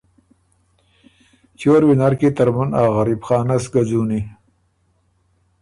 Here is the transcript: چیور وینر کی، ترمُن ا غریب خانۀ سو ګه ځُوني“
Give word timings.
چیور 1.57 1.81
وینر 1.87 2.13
کی، 2.19 2.29
ترمُن 2.35 2.69
ا 2.81 2.83
غریب 2.95 3.21
خانۀ 3.27 3.57
سو 3.63 3.69
ګه 3.73 3.81
ځُوني“ 3.87 4.21